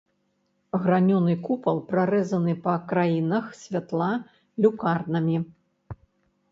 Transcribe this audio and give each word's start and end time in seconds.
Гранёны 0.85 1.35
купал 1.47 1.81
прарэзаны 1.91 2.57
па 2.65 2.75
краінах 2.93 3.45
святла 3.61 4.09
люкарнамі. 4.67 5.37